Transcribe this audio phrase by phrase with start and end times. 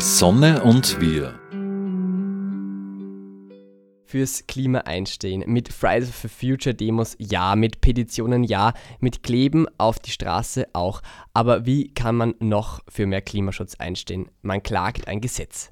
[0.00, 1.38] Sonne und wir.
[4.06, 5.44] Fürs Klima einstehen.
[5.46, 11.02] Mit Fridays for Future Demos ja, mit Petitionen ja, mit Kleben auf die Straße auch.
[11.34, 14.30] Aber wie kann man noch für mehr Klimaschutz einstehen?
[14.40, 15.70] Man klagt ein Gesetz.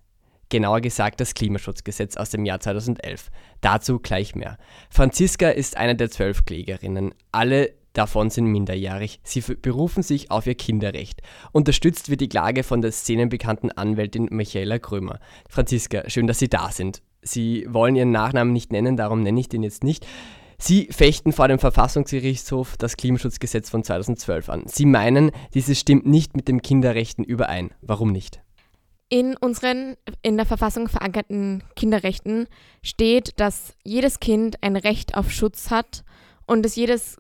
[0.50, 3.30] Genauer gesagt das Klimaschutzgesetz aus dem Jahr 2011.
[3.62, 4.58] Dazu gleich mehr.
[4.90, 7.14] Franziska ist eine der zwölf Klägerinnen.
[7.32, 9.20] Alle davon sind minderjährig.
[9.24, 11.20] Sie berufen sich auf ihr Kinderrecht.
[11.52, 15.18] Unterstützt wird die Klage von der szenenbekannten Anwältin Michaela Krömer.
[15.48, 17.02] Franziska, schön, dass Sie da sind.
[17.22, 20.06] Sie wollen Ihren Nachnamen nicht nennen, darum nenne ich den jetzt nicht.
[20.60, 24.62] Sie fechten vor dem Verfassungsgerichtshof das Klimaschutzgesetz von 2012 an.
[24.66, 27.70] Sie meinen, dieses stimmt nicht mit den Kinderrechten überein.
[27.80, 28.40] Warum nicht?
[29.08, 32.46] In unseren in der Verfassung verankerten Kinderrechten
[32.82, 36.04] steht, dass jedes Kind ein Recht auf Schutz hat
[36.46, 37.16] und dass jedes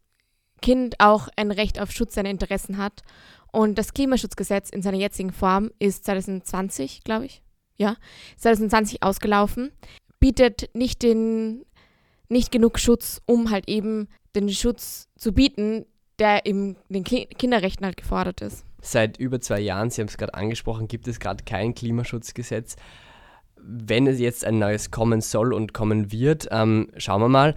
[0.60, 3.02] Kind auch ein Recht auf Schutz seiner Interessen hat.
[3.50, 7.42] Und das Klimaschutzgesetz in seiner jetzigen Form ist 2020, glaube ich,
[7.76, 7.96] ja,
[8.36, 9.70] 2020 ausgelaufen,
[10.20, 11.64] bietet nicht den
[12.28, 15.86] nicht genug Schutz, um halt eben den Schutz zu bieten,
[16.18, 18.64] der in den Kinderrechten halt gefordert ist.
[18.80, 22.76] Seit über zwei Jahren, Sie haben es gerade angesprochen, gibt es gerade kein Klimaschutzgesetz.
[23.56, 27.54] Wenn es jetzt ein neues kommen soll und kommen wird, ähm, schauen wir mal,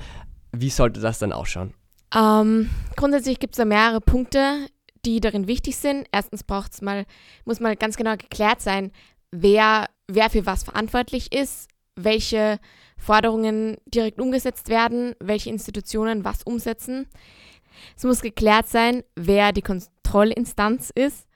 [0.51, 1.73] wie sollte das dann ausschauen?
[2.15, 4.67] Ähm, grundsätzlich gibt es da mehrere Punkte,
[5.05, 6.07] die darin wichtig sind.
[6.11, 7.05] Erstens braucht's mal,
[7.45, 8.91] muss mal ganz genau geklärt sein,
[9.31, 12.59] wer, wer für was verantwortlich ist, welche
[12.97, 17.07] Forderungen direkt umgesetzt werden, welche Institutionen was umsetzen.
[17.95, 21.27] Es muss geklärt sein, wer die Kontrollinstanz ist.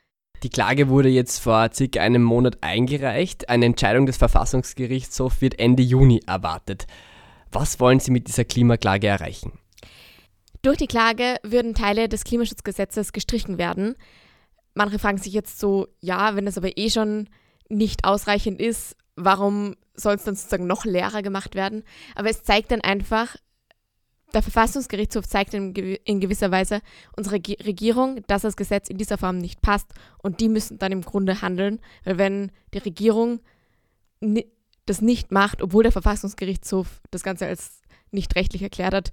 [0.43, 3.49] Die Klage wurde jetzt vor circa einem Monat eingereicht.
[3.49, 6.85] Eine Entscheidung des Verfassungsgerichtshofs wird Ende Juni erwartet.
[7.51, 9.53] Was wollen Sie mit dieser Klimaklage erreichen?
[10.65, 13.93] Durch die Klage würden Teile des Klimaschutzgesetzes gestrichen werden.
[14.73, 17.29] Manche fragen sich jetzt so, ja, wenn das aber eh schon
[17.69, 21.83] nicht ausreichend ist, warum soll es dann sozusagen noch leerer gemacht werden?
[22.15, 23.35] Aber es zeigt dann einfach,
[24.33, 25.75] der Verfassungsgerichtshof zeigt in,
[26.19, 26.81] gewisser Weise
[27.15, 29.93] unserer Regierung, dass das Gesetz in dieser Form nicht passt
[30.23, 33.39] und die müssen dann im Grunde handeln, weil wenn die Regierung
[34.87, 39.11] das nicht macht, obwohl der Verfassungsgerichtshof das Ganze als nicht rechtlich erklärt hat,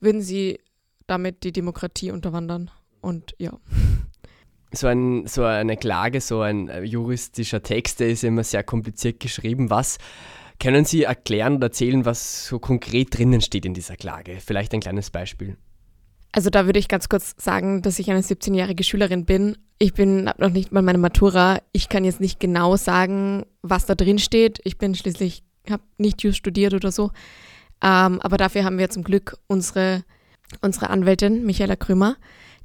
[0.00, 0.58] würden sie
[1.08, 2.70] damit die Demokratie unterwandern
[3.00, 3.52] und ja.
[4.72, 9.18] So, ein, so eine Klage, so ein äh, juristischer Text, der ist immer sehr kompliziert
[9.18, 9.70] geschrieben.
[9.70, 9.98] Was
[10.60, 14.38] können Sie erklären oder erzählen, was so konkret drinnen steht in dieser Klage?
[14.44, 15.56] Vielleicht ein kleines Beispiel.
[16.32, 19.56] Also da würde ich ganz kurz sagen, dass ich eine 17-jährige Schülerin bin.
[19.78, 21.60] Ich bin habe noch nicht mal meine Matura.
[21.72, 24.60] Ich kann jetzt nicht genau sagen, was da drin steht.
[24.64, 27.10] Ich bin schließlich habe nicht Just studiert oder so.
[27.82, 30.04] Ähm, aber dafür haben wir zum Glück unsere
[30.60, 32.16] unsere Anwältin Michaela Krümmer.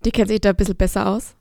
[0.05, 1.35] Die kennt sich da ein bisschen besser aus.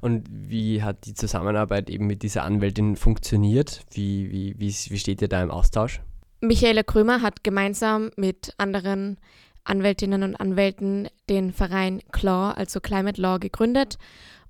[0.00, 3.82] Und wie hat die Zusammenarbeit eben mit dieser Anwältin funktioniert?
[3.90, 6.00] Wie, wie, wie, wie steht ihr da im Austausch?
[6.40, 9.18] Michaela Krömer hat gemeinsam mit anderen
[9.64, 13.98] Anwältinnen und Anwälten den Verein CLAW, also Climate Law, gegründet.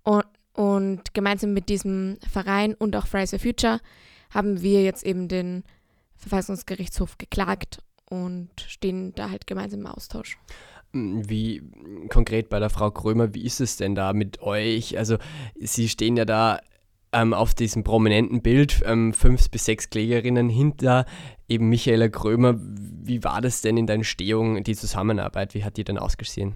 [0.03, 3.81] Und, und gemeinsam mit diesem Verein und auch Fridays for Future
[4.31, 5.65] haben wir jetzt eben den
[6.17, 10.39] Verfassungsgerichtshof geklagt und stehen da halt gemeinsam im Austausch.
[10.93, 11.63] Wie
[12.09, 14.97] konkret bei der Frau Krömer, wie ist es denn da mit euch?
[14.97, 15.19] Also,
[15.59, 16.61] Sie stehen ja da
[17.13, 21.07] ähm, auf diesem prominenten Bild, ähm, fünf bis sechs Klägerinnen hinter
[21.49, 22.57] eben Michaela Krömer.
[22.59, 25.55] Wie war das denn in der Entstehung, die Zusammenarbeit?
[25.55, 26.55] Wie hat die denn ausgesehen?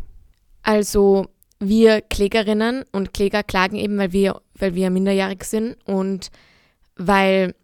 [0.63, 1.27] Also,
[1.59, 6.31] wir Klägerinnen und Kläger klagen eben, weil wir, weil wir minderjährig sind und
[6.97, 7.55] weil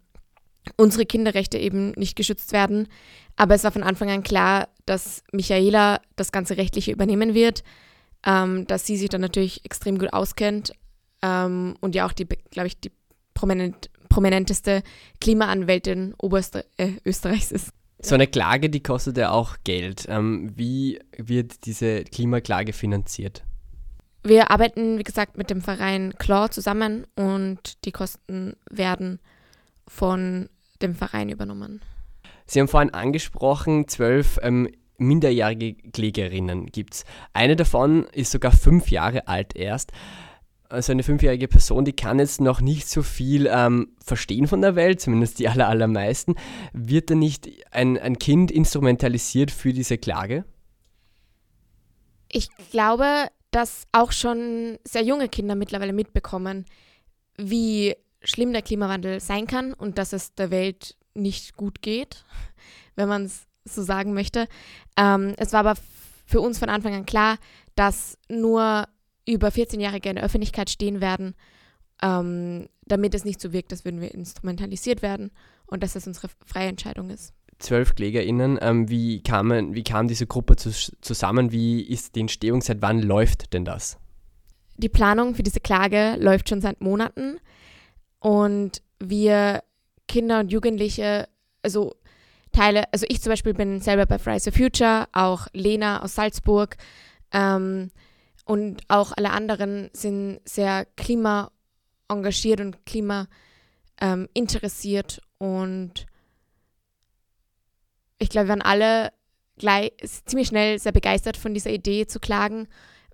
[0.77, 2.87] unsere Kinderrechte eben nicht geschützt werden.
[3.35, 7.63] Aber es war von Anfang an klar, dass Michaela das ganze Rechtliche übernehmen wird,
[8.25, 10.73] ähm, dass sie sich dann natürlich extrem gut auskennt
[11.21, 12.91] ähm, und ja auch die, glaube ich, die
[13.33, 14.83] prominent, prominenteste
[15.21, 17.69] Klimaanwältin Oberösterreichs äh, ist.
[18.01, 20.05] So eine Klage, die kostet ja auch Geld.
[20.07, 23.43] Ähm, wie wird diese Klimaklage finanziert?
[24.23, 29.19] Wir arbeiten, wie gesagt, mit dem Verein Claw zusammen und die Kosten werden
[29.87, 30.49] von
[30.81, 31.81] dem Verein übernommen.
[32.45, 37.05] Sie haben vorhin angesprochen, zwölf ähm, minderjährige Klägerinnen gibt es.
[37.33, 39.91] Eine davon ist sogar fünf Jahre alt erst.
[40.67, 44.75] Also eine fünfjährige Person, die kann jetzt noch nicht so viel ähm, verstehen von der
[44.75, 46.35] Welt, zumindest die aller, allermeisten.
[46.73, 50.45] Wird da nicht ein, ein Kind instrumentalisiert für diese Klage?
[52.31, 56.65] Ich glaube, dass auch schon sehr junge Kinder mittlerweile mitbekommen,
[57.35, 62.25] wie schlimm der Klimawandel sein kann und dass es der Welt nicht gut geht,
[62.95, 64.47] wenn man es so sagen möchte.
[64.97, 65.75] Ähm, es war aber
[66.25, 67.37] für uns von Anfang an klar,
[67.75, 68.87] dass nur
[69.27, 71.35] über 14-Jährige in der Öffentlichkeit stehen werden
[72.01, 75.31] ähm, damit es nicht so wirkt, als würden wir instrumentalisiert werden
[75.67, 77.33] und dass das unsere freie Entscheidung ist.
[77.59, 81.51] Zwölf KlägerInnen, ähm, wie, kamen, wie kam diese Gruppe zu, zusammen?
[81.51, 82.61] Wie ist die Entstehung?
[82.61, 83.97] Seit wann läuft denn das?
[84.77, 87.37] Die Planung für diese Klage läuft schon seit Monaten
[88.19, 89.63] und wir
[90.07, 91.27] Kinder und Jugendliche,
[91.61, 91.95] also
[92.51, 96.77] Teile, also ich zum Beispiel bin selber bei Fridays for Future, auch Lena aus Salzburg
[97.31, 97.91] ähm,
[98.45, 103.27] und auch alle anderen sind sehr klimaengagiert und klima
[104.01, 104.27] ähm,
[105.37, 106.05] und
[108.17, 109.13] ich glaube, wir waren alle
[109.57, 109.93] gleich,
[110.25, 112.67] ziemlich schnell sehr begeistert von dieser Idee zu klagen,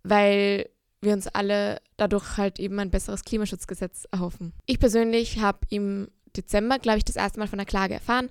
[0.03, 0.69] weil
[1.05, 4.53] wir uns alle dadurch halt eben ein besseres Klimaschutzgesetz erhoffen.
[4.65, 8.29] Ich persönlich habe im Dezember, glaube ich, das erste Mal von der Klage erfahren,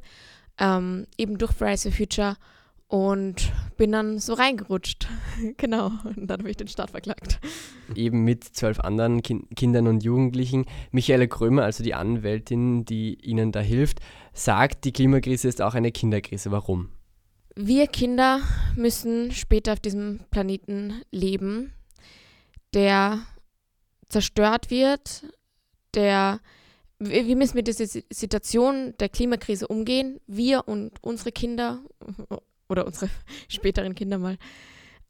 [0.59, 2.37] ähm, eben durch Fridays for Future
[2.87, 5.09] und bin dann so reingerutscht.
[5.57, 7.41] genau, und dann habe ich den Staat verklagt.
[7.95, 10.67] Eben mit zwölf anderen kind Kindern und Jugendlichen.
[10.93, 14.01] Michaela Krömer, also die Anwältin, die ihnen da hilft,
[14.33, 16.51] sagt, die Klimakrise ist auch eine Kinderkrise.
[16.51, 16.91] Warum?
[17.57, 18.41] Wir Kinder
[18.77, 21.73] müssen später auf diesem Planeten leben,
[22.75, 23.21] der
[24.09, 25.25] zerstört wird,
[25.95, 26.41] der
[26.99, 31.81] wir müssen mit dieser Situation der Klimakrise umgehen, wir und unsere Kinder
[32.69, 33.11] oder unsere
[33.49, 34.39] späteren Kinder mal.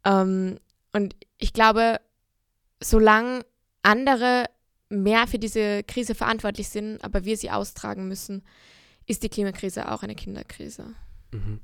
[0.04, 0.58] Ähm,
[0.92, 2.00] und ich glaube,
[2.82, 3.44] solange
[3.82, 4.46] andere
[4.88, 8.42] mehr für diese Krise verantwortlich sind, aber wir sie austragen müssen,
[9.06, 10.94] ist die Klimakrise auch eine Kinderkrise.
[11.32, 11.60] Mhm.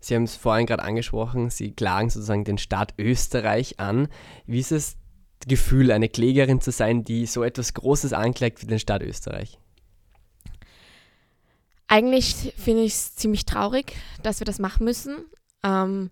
[0.00, 4.08] Sie haben es vorhin gerade angesprochen, Sie klagen sozusagen den Staat Österreich an.
[4.46, 4.96] Wie ist es
[5.48, 9.58] Gefühl, eine Klägerin zu sein, die so etwas Großes anklagt wie den Staat Österreich?
[11.88, 15.24] Eigentlich finde ich es ziemlich traurig, dass wir das machen müssen.
[15.62, 16.10] Ähm,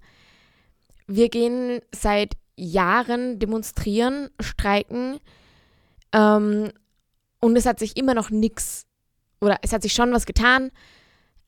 [1.06, 5.18] wir gehen seit Jahren demonstrieren, streiken
[6.12, 6.72] ähm,
[7.40, 8.86] und es hat sich immer noch nichts,
[9.40, 10.70] oder es hat sich schon was getan,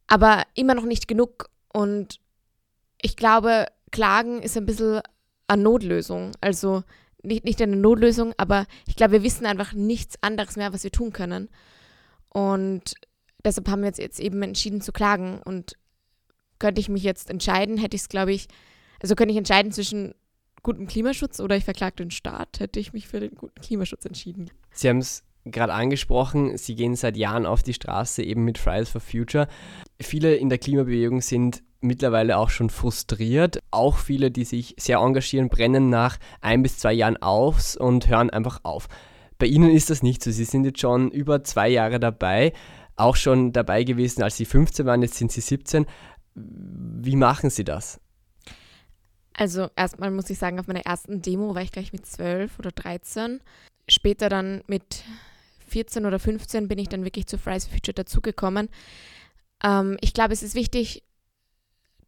[0.06, 1.50] aber immer noch nicht genug.
[1.72, 2.20] Und
[3.00, 5.00] ich glaube, Klagen ist ein bisschen
[5.48, 6.32] eine Notlösung.
[6.40, 6.84] Also
[7.22, 10.90] nicht, nicht eine Notlösung, aber ich glaube, wir wissen einfach nichts anderes mehr, was wir
[10.90, 11.48] tun können.
[12.28, 12.94] Und
[13.44, 15.40] deshalb haben wir jetzt, jetzt eben entschieden zu klagen.
[15.42, 15.76] Und
[16.58, 18.48] könnte ich mich jetzt entscheiden, hätte ich es, glaube ich,
[19.02, 20.14] also könnte ich entscheiden zwischen
[20.62, 24.50] gutem Klimaschutz oder ich verklage den Staat, hätte ich mich für den guten Klimaschutz entschieden.
[24.70, 28.88] Sie haben es gerade angesprochen, Sie gehen seit Jahren auf die Straße eben mit Fridays
[28.88, 29.48] for Future.
[30.00, 33.60] Viele in der Klimabewegung sind mittlerweile auch schon frustriert.
[33.70, 38.30] Auch viele, die sich sehr engagieren, brennen nach ein bis zwei Jahren aus und hören
[38.30, 38.88] einfach auf.
[39.38, 40.30] Bei Ihnen ist das nicht so.
[40.30, 42.52] Sie sind jetzt schon über zwei Jahre dabei,
[42.96, 45.86] auch schon dabei gewesen, als Sie 15 waren, jetzt sind Sie 17.
[46.34, 48.00] Wie machen Sie das?
[49.34, 52.70] Also erstmal muss ich sagen, auf meiner ersten Demo war ich gleich mit 12 oder
[52.70, 53.40] 13.
[53.88, 55.04] Später dann mit
[55.68, 58.68] 14 oder 15 bin ich dann wirklich zu Fridays for Future dazugekommen.
[59.64, 61.02] Ähm, ich glaube, es ist wichtig,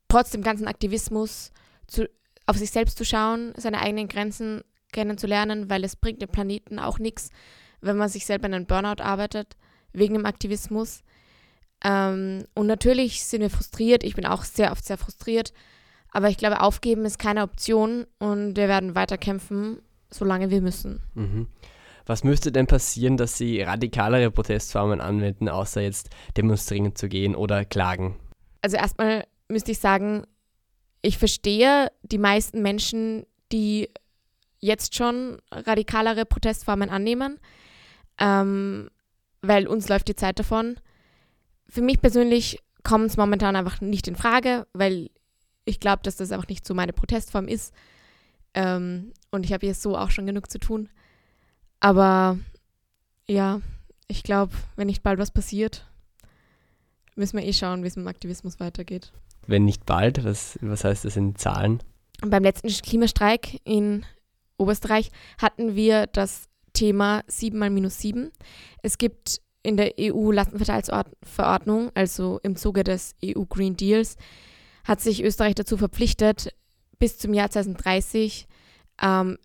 [0.08, 1.52] trotz dem ganzen Aktivismus
[1.86, 2.08] zu,
[2.46, 4.62] auf sich selbst zu schauen, seine eigenen Grenzen
[4.92, 7.30] kennenzulernen, weil es bringt dem Planeten auch nichts,
[7.80, 9.56] wenn man sich selber in einen Burnout arbeitet,
[9.92, 11.02] wegen dem Aktivismus.
[11.84, 15.52] Ähm, und natürlich sind wir frustriert, ich bin auch sehr oft sehr frustriert,
[16.10, 19.80] aber ich glaube, aufgeben ist keine Option und wir werden weiter kämpfen,
[20.10, 21.02] solange wir müssen.
[21.14, 21.48] Mhm.
[22.06, 27.64] Was müsste denn passieren, dass Sie radikalere Protestformen anwenden, außer jetzt demonstrieren zu gehen oder
[27.64, 28.16] klagen?
[28.60, 30.26] Also erstmal müsste ich sagen,
[31.02, 33.90] ich verstehe die meisten Menschen, die
[34.58, 37.38] jetzt schon radikalere Protestformen annehmen,
[38.18, 38.88] ähm,
[39.42, 40.76] weil uns läuft die Zeit davon.
[41.68, 45.10] Für mich persönlich kommt es momentan einfach nicht in Frage, weil
[45.66, 47.74] ich glaube, dass das einfach nicht so meine Protestform ist.
[48.54, 50.88] Ähm, und ich habe jetzt so auch schon genug zu tun.
[51.80, 52.38] Aber
[53.28, 53.60] ja,
[54.08, 55.86] ich glaube, wenn nicht bald was passiert,
[57.14, 59.12] müssen wir eh schauen, wie es mit dem Aktivismus weitergeht
[59.46, 60.24] wenn nicht bald?
[60.24, 61.82] Was, was heißt das in Zahlen?
[62.20, 64.04] Beim letzten Klimastreik in
[64.56, 68.30] Oberösterreich hatten wir das Thema 7 mal minus 7.
[68.82, 74.16] Es gibt in der EU-Lastenverteilungsverordnung, also im Zuge des EU Green Deals,
[74.84, 76.54] hat sich Österreich dazu verpflichtet,
[76.98, 78.46] bis zum Jahr 2030
[79.02, 79.38] ähm,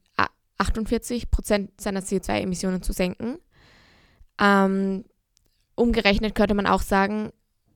[0.59, 3.37] 48 Prozent seiner CO2-Emissionen zu senken.
[4.39, 5.05] Ähm,
[5.75, 7.31] umgerechnet könnte man auch sagen,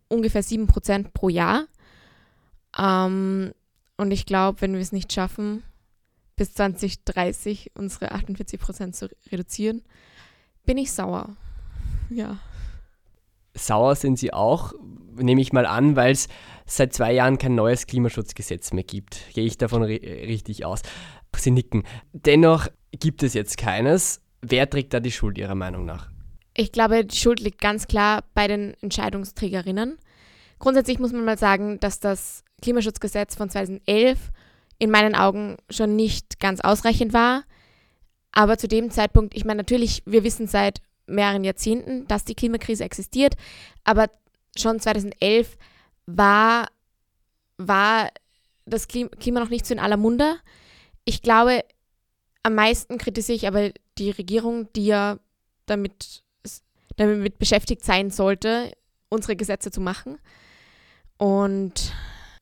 [0.09, 1.65] ungefähr 7 Prozent pro Jahr.
[2.77, 3.53] Ähm,
[3.97, 5.63] und ich glaube, wenn wir es nicht schaffen,
[6.35, 9.83] bis 2030 unsere 48 Prozent zu reduzieren,
[10.65, 11.35] bin ich sauer.
[12.09, 12.39] Ja.
[13.55, 14.73] Sauer sind Sie auch,
[15.15, 16.27] nehme ich mal an, weil es
[16.65, 19.21] seit zwei Jahren kein neues Klimaschutzgesetz mehr gibt.
[19.33, 20.81] Gehe ich davon richtig aus.
[21.35, 21.83] Sie nicken.
[22.13, 24.21] Dennoch gibt es jetzt keines.
[24.41, 26.09] Wer trägt da die Schuld Ihrer Meinung nach?
[26.55, 29.97] Ich glaube, die Schuld liegt ganz klar bei den Entscheidungsträgerinnen.
[30.59, 34.31] Grundsätzlich muss man mal sagen, dass das Klimaschutzgesetz von 2011
[34.79, 37.43] in meinen Augen schon nicht ganz ausreichend war.
[38.31, 42.83] Aber zu dem Zeitpunkt, ich meine, natürlich, wir wissen seit mehreren Jahrzehnten, dass die Klimakrise
[42.83, 43.35] existiert,
[43.83, 44.09] aber
[44.57, 45.57] schon 2011
[46.05, 46.67] war,
[47.57, 48.09] war
[48.65, 50.37] das Klima noch nicht so in aller Munde.
[51.05, 51.63] Ich glaube,
[52.43, 55.17] am meisten kritisiere ich aber die Regierung, die ja
[55.65, 56.23] damit,
[56.95, 58.71] damit beschäftigt sein sollte,
[59.09, 60.17] unsere Gesetze zu machen.
[61.17, 61.93] Und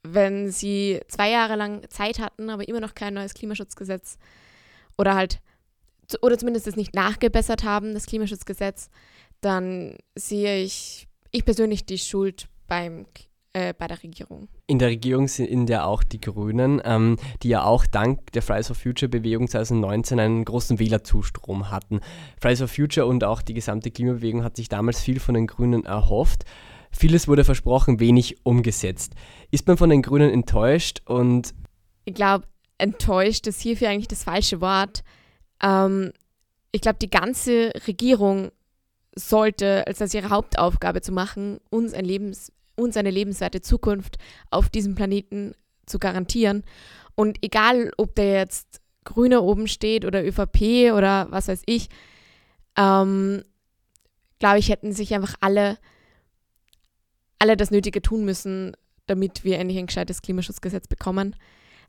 [0.03, 4.17] wenn sie zwei Jahre lang Zeit hatten, aber immer noch kein neues Klimaschutzgesetz
[4.97, 5.39] oder halt,
[6.21, 8.89] oder zumindest es nicht nachgebessert haben, das Klimaschutzgesetz,
[9.41, 13.05] dann sehe ich, ich persönlich die Schuld beim
[13.53, 14.47] äh, bei der Regierung.
[14.67, 18.67] In der Regierung sind ja auch die Grünen, ähm, die ja auch dank der Fridays
[18.67, 21.99] for Future Bewegung 2019 einen großen Wählerzustrom hatten.
[22.39, 25.83] Fridays for Future und auch die gesamte Klimabewegung hat sich damals viel von den Grünen
[25.83, 26.45] erhofft.
[26.91, 29.13] Vieles wurde versprochen, wenig umgesetzt.
[29.49, 31.53] Ist man von den Grünen enttäuscht und.
[32.05, 32.45] Ich glaube,
[32.77, 35.03] enttäuscht ist hierfür eigentlich das falsche Wort.
[35.61, 36.11] Ähm,
[36.71, 38.51] ich glaube, die ganze Regierung
[39.15, 44.17] sollte, als das ihre Hauptaufgabe zu machen, uns, ein Lebens, uns eine lebenswerte Zukunft
[44.49, 45.53] auf diesem Planeten
[45.85, 46.63] zu garantieren.
[47.15, 51.89] Und egal, ob der jetzt Grüne oben steht oder ÖVP oder was weiß ich,
[52.77, 53.43] ähm,
[54.39, 55.77] glaube ich, hätten sich einfach alle
[57.41, 58.73] alle das Nötige tun müssen,
[59.07, 61.35] damit wir endlich ein gescheites Klimaschutzgesetz bekommen.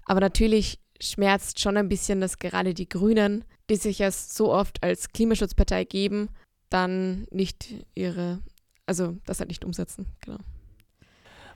[0.07, 4.83] Aber natürlich schmerzt schon ein bisschen, dass gerade die Grünen, die sich ja so oft
[4.83, 6.31] als Klimaschutzpartei geben,
[6.71, 8.41] dann nicht ihre,
[8.87, 10.07] also das halt nicht umsetzen.
[10.25, 10.39] Genau.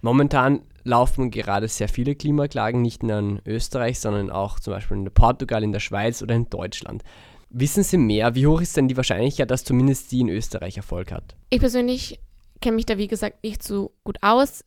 [0.02, 5.10] Momentan laufen gerade sehr viele Klimaklagen, nicht nur in Österreich, sondern auch zum Beispiel in
[5.10, 7.02] Portugal, in der Schweiz oder in Deutschland.
[7.48, 8.34] Wissen Sie mehr?
[8.34, 11.34] Wie hoch ist denn die Wahrscheinlichkeit, dass zumindest die in Österreich Erfolg hat?
[11.48, 12.20] Ich persönlich
[12.60, 14.64] kenne mich da, wie gesagt, nicht so gut aus.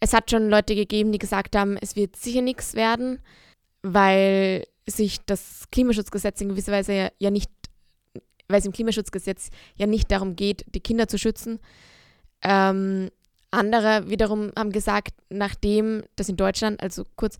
[0.00, 3.20] Es hat schon Leute gegeben, die gesagt haben, es wird sicher nichts werden,
[3.82, 7.50] weil sich das Klimaschutzgesetz in gewisser Weise ja, ja nicht,
[8.48, 11.58] weil es im Klimaschutzgesetz ja nicht darum geht, die Kinder zu schützen.
[12.42, 13.10] Ähm,
[13.50, 17.38] andere wiederum haben gesagt, nachdem das in Deutschland, also kurz,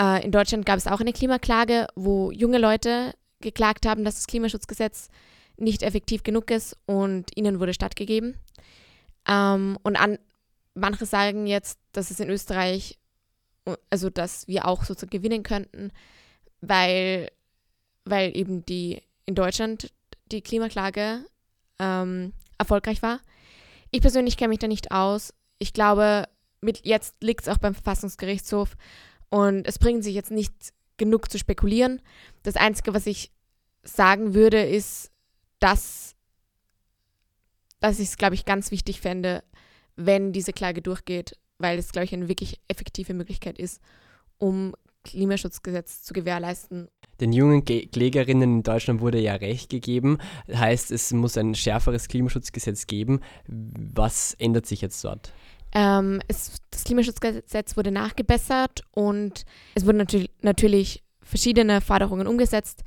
[0.00, 4.26] äh, in Deutschland gab es auch eine Klimaklage, wo junge Leute geklagt haben, dass das
[4.26, 5.08] Klimaschutzgesetz
[5.56, 8.34] nicht effektiv genug ist und ihnen wurde stattgegeben.
[9.28, 10.18] Ähm, und an,
[10.74, 12.98] manche sagen jetzt, dass es in Österreich,
[13.90, 15.90] also dass wir auch sozusagen gewinnen könnten,
[16.60, 17.30] weil,
[18.04, 19.92] weil eben die in Deutschland
[20.30, 21.24] die Klimaklage
[21.78, 23.20] ähm, erfolgreich war.
[23.90, 25.32] Ich persönlich kenne mich da nicht aus.
[25.58, 26.28] Ich glaube,
[26.60, 28.76] mit, jetzt liegt es auch beim Verfassungsgerichtshof
[29.30, 30.52] und es bringt sich jetzt nicht
[30.96, 32.00] genug zu spekulieren.
[32.42, 33.32] Das Einzige, was ich
[33.82, 35.10] sagen würde, ist,
[35.58, 36.14] dass
[37.84, 39.44] dass ich es, glaube ich, ganz wichtig fände,
[39.94, 43.78] wenn diese Klage durchgeht, weil es, glaube ich, eine wirklich effektive Möglichkeit ist,
[44.38, 44.74] um
[45.04, 46.88] Klimaschutzgesetz zu gewährleisten.
[47.20, 50.16] Den jungen Klägerinnen in Deutschland wurde ja Recht gegeben.
[50.50, 53.20] Heißt, es muss ein schärferes Klimaschutzgesetz geben.
[53.46, 55.34] Was ändert sich jetzt dort?
[55.74, 62.82] Ähm, es, das Klimaschutzgesetz wurde nachgebessert und es wurden natürlich, natürlich verschiedene Forderungen umgesetzt.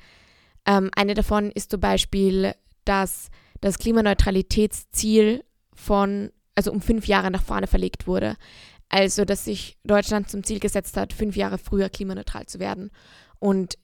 [0.66, 3.30] Ähm, eine davon ist zum Beispiel, dass
[3.62, 8.36] das Klimaneutralitätsziel von, also um fünf Jahre nach vorne verlegt wurde.
[8.90, 12.90] Also, dass sich Deutschland zum Ziel gesetzt hat, fünf Jahre früher klimaneutral zu werden.
[13.40, 13.78] Und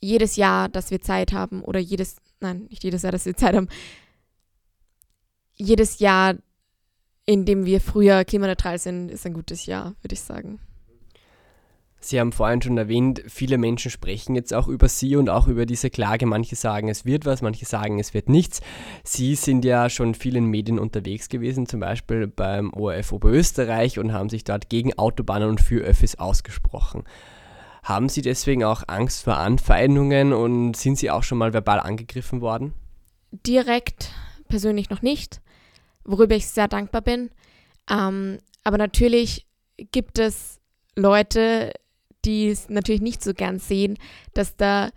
[0.00, 3.54] jedes Jahr, dass wir Zeit haben, oder jedes, nein, nicht jedes Jahr, dass wir Zeit
[3.54, 3.68] haben,
[5.54, 6.36] jedes Jahr,
[7.26, 10.60] in dem wir früher klimaneutral sind, ist ein gutes Jahr, würde ich sagen.
[12.00, 15.66] Sie haben vorhin schon erwähnt, viele Menschen sprechen jetzt auch über Sie und auch über
[15.66, 16.26] diese Klage.
[16.26, 18.60] Manche sagen, es wird was, manche sagen, es wird nichts.
[19.02, 24.28] Sie sind ja schon vielen Medien unterwegs gewesen, zum Beispiel beim ORF Oberösterreich und haben
[24.28, 27.02] sich dort gegen Autobahnen und für Öffis ausgesprochen.
[27.82, 32.40] Haben Sie deswegen auch Angst vor Anfeindungen und sind Sie auch schon mal verbal angegriffen
[32.40, 32.74] worden?
[33.32, 34.12] Direkt
[34.46, 35.40] persönlich noch nicht,
[36.04, 37.30] worüber ich sehr dankbar bin.
[37.90, 39.46] Ähm, aber natürlich
[39.90, 40.60] gibt es
[40.96, 41.72] Leute,
[42.24, 43.96] die es natürlich nicht so gern sehen,
[44.34, 44.90] dass da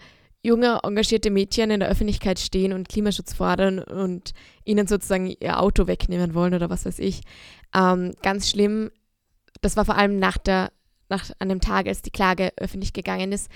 [0.44, 4.34] junge, engagierte Mädchen in der Öffentlichkeit stehen und Klimaschutz fordern und
[4.66, 7.22] ihnen sozusagen ihr Auto wegnehmen wollen oder was weiß ich.
[7.76, 8.92] Ähm, ganz schlimm.
[9.62, 10.72] Das war vor allem nach, der,
[11.10, 13.50] nach einem Tag, als die Klage öffentlich gegangen ist.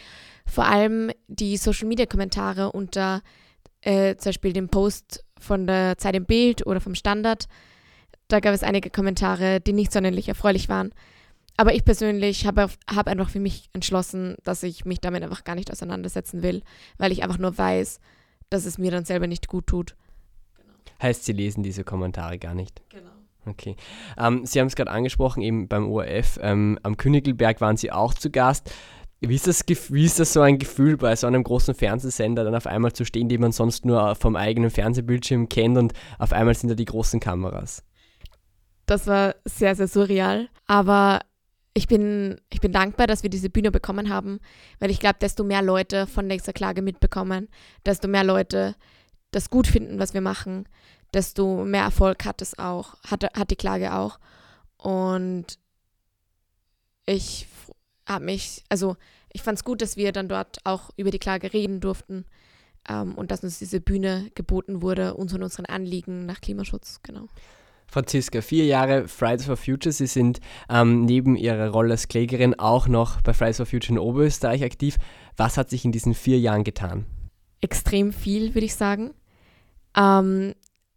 [0.46, 3.24] Vor allem die Social-Media-Kommentare unter
[3.82, 7.48] äh, zum Beispiel dem Post von der Zeit im Bild oder vom Standard.
[8.28, 10.92] Da gab es einige Kommentare, die nicht sonderlich erfreulich waren.
[11.58, 15.56] Aber ich persönlich habe hab einfach für mich entschlossen, dass ich mich damit einfach gar
[15.56, 16.64] nicht auseinandersetzen will,
[16.98, 18.00] weil ich einfach nur weiß,
[18.50, 19.96] dass es mir dann selber nicht gut tut.
[21.02, 22.82] Heißt, Sie lesen diese Kommentare gar nicht?
[22.90, 23.12] Genau.
[23.46, 23.76] Okay.
[24.18, 26.40] Ähm, Sie haben es gerade angesprochen, eben beim ORF.
[26.42, 28.72] Ähm, am Königelberg waren Sie auch zu Gast.
[29.22, 32.54] Wie ist, das, wie ist das so ein Gefühl, bei so einem großen Fernsehsender dann
[32.54, 36.54] auf einmal zu stehen, den man sonst nur vom eigenen Fernsehbildschirm kennt und auf einmal
[36.54, 37.84] sind da die großen Kameras?
[38.86, 40.50] Das war sehr, sehr surreal.
[40.68, 41.22] Aber
[41.78, 44.40] ich bin, ich bin dankbar, dass wir diese Bühne bekommen haben,
[44.80, 47.50] weil ich glaube, desto mehr Leute von dieser Klage mitbekommen,
[47.86, 48.76] desto mehr Leute
[49.32, 50.70] das gut finden, was wir machen,
[51.14, 54.20] desto mehr Erfolg hat es auch, hat, hat die Klage auch.
[54.78, 55.60] Und
[57.06, 57.46] ich
[58.08, 58.96] habe mich, also
[59.34, 62.24] ich fand es gut, dass wir dann dort auch über die Klage reden durften
[62.88, 67.28] ähm, und dass uns diese Bühne geboten wurde, uns und unseren Anliegen nach Klimaschutz, genau.
[67.88, 69.94] Franziska, vier Jahre Fridays for Future.
[69.94, 70.40] Sie sind
[70.70, 74.98] ähm, neben ihrer Rolle als Klägerin auch noch bei Fridays for Future in Oberösterreich aktiv.
[75.38, 77.06] Was hat sich in diesen vier Jahren getan?
[77.62, 79.14] Extrem viel, würde ich sagen.
[79.96, 80.54] Ähm,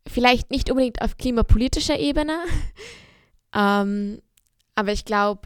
[0.07, 2.39] vielleicht nicht unbedingt auf klimapolitischer Ebene,
[3.55, 4.21] ähm,
[4.75, 5.43] aber ich glaube,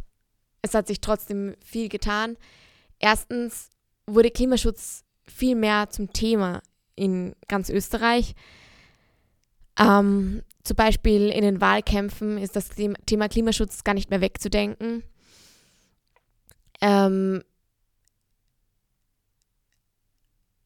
[0.62, 2.36] es hat sich trotzdem viel getan.
[2.98, 3.70] Erstens
[4.06, 6.62] wurde Klimaschutz viel mehr zum Thema
[6.94, 8.34] in ganz Österreich.
[9.78, 12.70] Ähm, zum Beispiel in den Wahlkämpfen ist das
[13.06, 15.02] Thema Klimaschutz gar nicht mehr wegzudenken.
[16.80, 17.42] Ähm,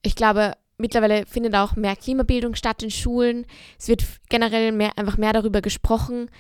[0.02, 3.46] ich glaube, mittlerweile findet auch mehr Klimabildung statt in Schulen.
[3.78, 6.30] Es wird generell mehr, einfach mehr darüber gesprochen.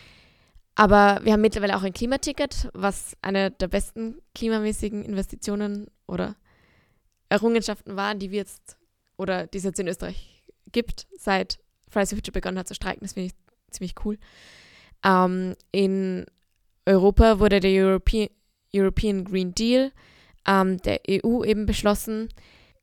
[0.74, 6.36] Aber wir haben mittlerweile auch ein Klimaticket, was eine der besten klimamäßigen Investitionen oder
[7.30, 8.76] Errungenschaften waren, die wir jetzt
[9.16, 11.58] oder die es jetzt in Österreich gibt, seit
[11.88, 13.00] Fridays for Future begonnen hat zu streiken.
[13.02, 13.45] Das finde ich
[13.76, 14.18] ziemlich cool.
[15.04, 16.26] Ähm, in
[16.86, 18.28] Europa wurde der European,
[18.74, 19.92] European Green Deal
[20.46, 22.28] ähm, der EU eben beschlossen.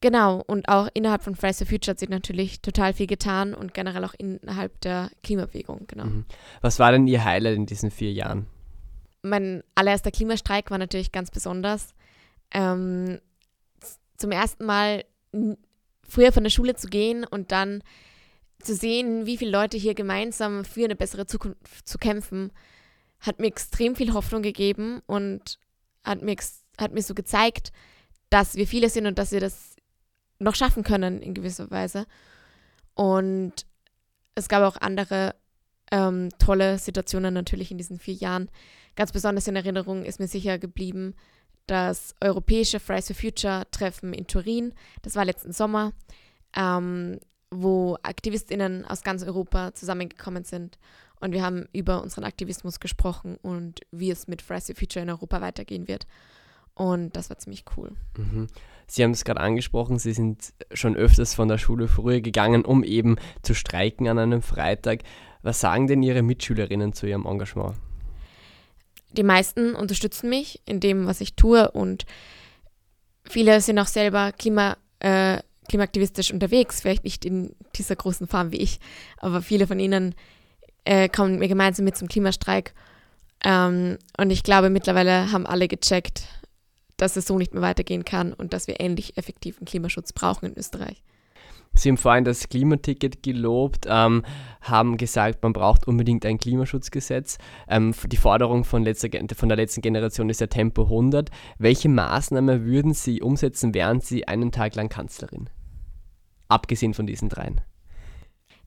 [0.01, 3.73] Genau, und auch innerhalb von Fridays for Future hat sich natürlich total viel getan und
[3.73, 6.05] generell auch innerhalb der Klimabewegung, genau.
[6.05, 6.25] Mhm.
[6.59, 8.47] Was war denn Ihr Highlight in diesen vier Jahren?
[9.21, 11.93] Mein allererster Klimastreik war natürlich ganz besonders.
[12.51, 13.19] Ähm,
[14.17, 15.05] zum ersten Mal
[16.07, 17.81] früher von der Schule zu gehen und dann
[18.65, 22.51] zu sehen, wie viele Leute hier gemeinsam für eine bessere Zukunft zu kämpfen,
[23.19, 25.59] hat mir extrem viel Hoffnung gegeben und
[26.03, 26.35] hat mir,
[26.77, 27.71] hat mir so gezeigt,
[28.29, 29.75] dass wir viele sind und dass wir das
[30.39, 32.05] noch schaffen können in gewisser Weise.
[32.95, 33.65] Und
[34.35, 35.35] es gab auch andere
[35.91, 38.49] ähm, tolle Situationen natürlich in diesen vier Jahren.
[38.95, 41.15] Ganz besonders in Erinnerung ist mir sicher geblieben
[41.67, 44.73] das europäische Fridays for Future Treffen in Turin.
[45.01, 45.93] Das war letzten Sommer.
[46.55, 47.19] Ähm,
[47.53, 50.77] wo AktivistInnen aus ganz Europa zusammengekommen sind.
[51.19, 55.09] Und wir haben über unseren Aktivismus gesprochen und wie es mit Fridays for Future in
[55.09, 56.05] Europa weitergehen wird.
[56.75, 57.91] Und das war ziemlich cool.
[58.17, 58.47] Mhm.
[58.87, 62.83] Sie haben es gerade angesprochen, Sie sind schon öfters von der Schule früher gegangen, um
[62.83, 64.99] eben zu streiken an einem Freitag.
[65.41, 67.75] Was sagen denn Ihre Mitschülerinnen zu Ihrem Engagement?
[69.11, 72.05] Die meisten unterstützen mich in dem, was ich tue und
[73.23, 78.57] viele sind auch selber Klima, äh, klimaaktivistisch unterwegs, vielleicht nicht in dieser großen Form wie
[78.57, 78.79] ich,
[79.17, 80.15] aber viele von ihnen
[80.85, 82.73] äh, kommen mir gemeinsam mit zum Klimastreik.
[83.43, 86.27] Ähm, und ich glaube, mittlerweile haben alle gecheckt,
[86.97, 90.57] dass es so nicht mehr weitergehen kann und dass wir endlich effektiven Klimaschutz brauchen in
[90.57, 91.01] Österreich.
[91.75, 94.23] Sie haben vorhin das Klimaticket gelobt, ähm,
[94.61, 97.39] haben gesagt, man braucht unbedingt ein Klimaschutzgesetz.
[97.67, 101.31] Ähm, die Forderung von, letzter, von der letzten Generation ist ja Tempo 100.
[101.57, 105.49] Welche Maßnahme würden Sie umsetzen, wären Sie einen Tag lang Kanzlerin?
[106.47, 107.61] Abgesehen von diesen dreien.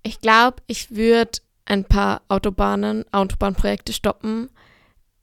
[0.03, 4.51] Ich glaube, ich würde ein paar Autobahnen, Autobahnprojekte stoppen.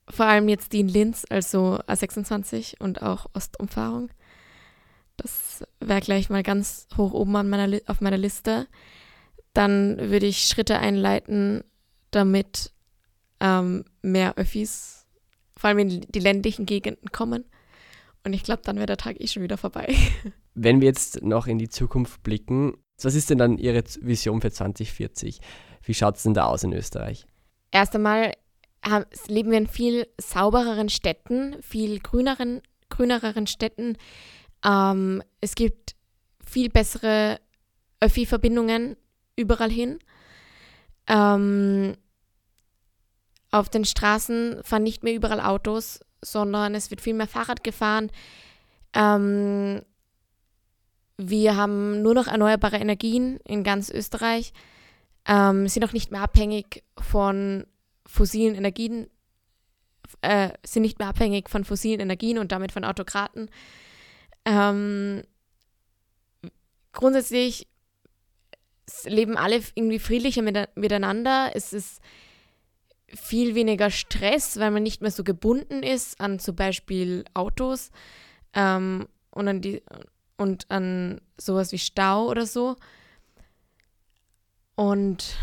[0.10, 4.10] Vor allem jetzt die in Linz, also A26 und auch Ostumfahrung.
[5.24, 8.68] Das wäre gleich mal ganz hoch oben an meiner auf meiner Liste.
[9.54, 11.64] Dann würde ich Schritte einleiten,
[12.12, 12.72] damit
[13.40, 15.06] ähm, mehr Öffis,
[15.58, 17.46] vor allem in die ländlichen Gegenden kommen.
[18.26, 19.96] Und ich glaube, dann wäre der Tag eh schon wieder vorbei.
[20.54, 24.52] Wenn wir jetzt noch in die Zukunft blicken, was ist denn dann Ihre Vision für
[24.52, 25.40] 2040?
[25.84, 27.26] Wie schaut es denn da aus in Österreich?
[27.72, 28.34] Erst einmal
[29.28, 33.98] leben wir in viel saubereren Städten, viel grüneren, grünereren Städten,
[34.64, 35.96] ähm, es gibt
[36.46, 37.40] viel bessere
[38.00, 38.98] Öffi-Verbindungen
[39.36, 40.00] überall hin.
[41.08, 41.96] Ähm,
[43.52, 48.12] auf den Straßen fahren nicht mehr überall Autos, sondern es wird viel mehr Fahrrad gefahren.
[48.94, 49.82] Ähm,
[51.18, 54.54] wir haben nur noch erneuerbare Energien in ganz Österreich,
[55.28, 57.66] ähm, sind auch nicht mehr abhängig von
[58.06, 59.08] fossilen Energien,
[60.22, 63.50] äh, sind nicht mehr abhängig von fossilen Energien und damit von Autokraten.
[64.46, 65.24] Ähm,
[66.92, 67.68] grundsätzlich
[69.06, 71.52] leben alle irgendwie friedlicher miteinander.
[71.54, 72.02] Es ist
[73.08, 77.92] viel weniger Stress, weil man nicht mehr so gebunden ist an zum Beispiel Autos
[78.54, 79.84] ähm, und, an die,
[80.38, 82.76] und an sowas wie Stau oder so.
[84.76, 85.36] Und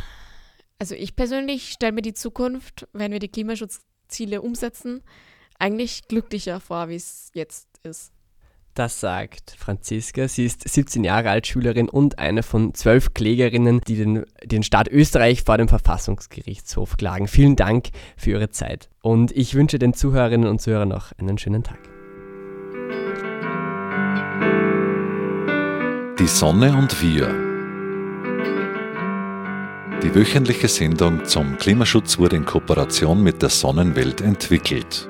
[0.79, 5.03] also ich persönlich stelle mir die Zukunft, wenn wir die Klimaschutzziele umsetzen,
[5.59, 8.13] eigentlich glücklicher vor, wie es jetzt ist.
[8.74, 10.28] Das sagt Franziska.
[10.28, 14.88] Sie ist 17 Jahre alt, Schülerin und eine von zwölf Klägerinnen, die den, den Staat
[14.88, 17.26] Österreich vor dem Verfassungsgerichtshof klagen.
[17.26, 18.88] Vielen Dank für Ihre Zeit.
[19.02, 21.78] Und ich wünsche den Zuhörerinnen und Zuhörern noch einen schönen Tag.
[26.18, 27.28] Die Sonne und wir.
[30.02, 35.10] Die wöchentliche Sendung zum Klimaschutz wurde in Kooperation mit der Sonnenwelt entwickelt.